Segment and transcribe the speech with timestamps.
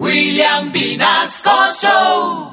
[0.00, 1.50] William Vinasco
[1.80, 2.50] Show.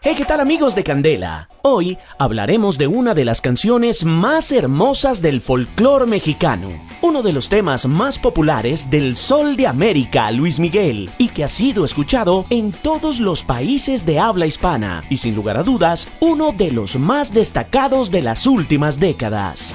[0.00, 1.48] Hey, ¿qué tal amigos de Candela?
[1.62, 6.68] Hoy hablaremos de una de las canciones más hermosas del folclore mexicano,
[7.02, 11.48] uno de los temas más populares del Sol de América, Luis Miguel, y que ha
[11.48, 16.52] sido escuchado en todos los países de habla hispana, y sin lugar a dudas, uno
[16.52, 19.74] de los más destacados de las últimas décadas.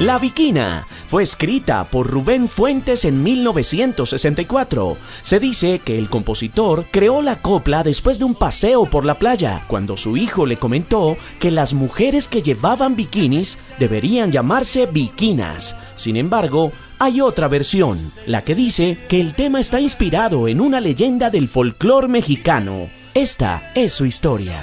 [0.00, 4.96] La Viquina fue escrita por Rubén Fuentes en 1964.
[5.20, 9.62] Se dice que el compositor creó la copla después de un paseo por la playa,
[9.68, 15.76] cuando su hijo le comentó que las mujeres que llevaban bikinis deberían llamarse viquinas.
[15.96, 20.80] Sin embargo, hay otra versión, la que dice que el tema está inspirado en una
[20.80, 22.88] leyenda del folclore mexicano.
[23.12, 24.56] Esta es su historia.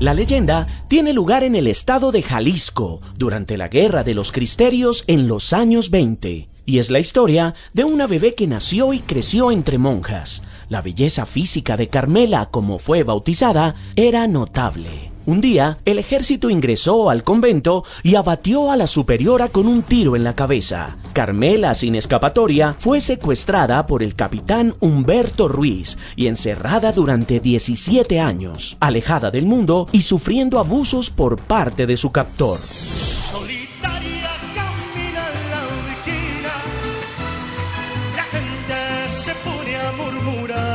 [0.00, 5.04] La leyenda tiene lugar en el estado de Jalisco durante la Guerra de los Cristerios
[5.08, 9.50] en los años 20 y es la historia de una bebé que nació y creció
[9.50, 10.42] entre monjas.
[10.70, 15.09] La belleza física de Carmela, como fue bautizada, era notable.
[15.26, 20.16] Un día, el ejército ingresó al convento y abatió a la superiora con un tiro
[20.16, 20.96] en la cabeza.
[21.12, 28.76] Carmela, sin escapatoria, fue secuestrada por el capitán Humberto Ruiz y encerrada durante 17 años,
[28.80, 32.58] alejada del mundo y sufriendo abusos por parte de su captor.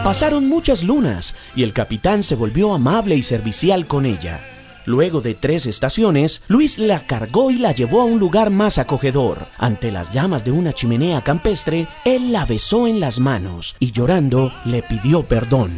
[0.03, 4.39] Pasaron muchas lunas y el capitán se volvió amable y servicial con ella.
[4.86, 9.47] Luego de tres estaciones, Luis la cargó y la llevó a un lugar más acogedor.
[9.58, 14.53] Ante las llamas de una chimenea campestre, él la besó en las manos y llorando
[14.66, 15.72] le pidió perdón,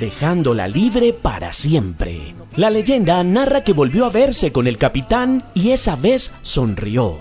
[0.00, 2.34] dejándola libre para siempre.
[2.56, 7.16] La leyenda narra que volvió a verse con el capitán y esa vez sonrió.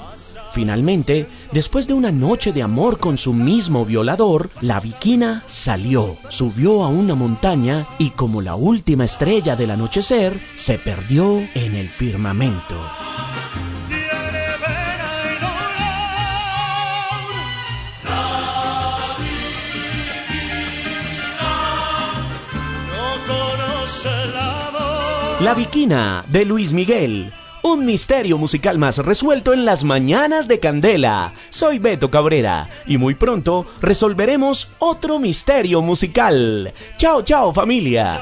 [0.54, 6.84] Finalmente, después de una noche de amor con su mismo violador, la viquina salió, subió
[6.84, 12.76] a una montaña y como la última estrella del anochecer, se perdió en el firmamento.
[25.40, 27.32] La Viquina de Luis Miguel.
[27.64, 31.34] Un misterio musical más resuelto en las mañanas de Candela.
[31.50, 36.74] Soy Beto Cabrera y muy pronto resolveremos otro misterio musical.
[36.98, 38.22] Chao, chao familia.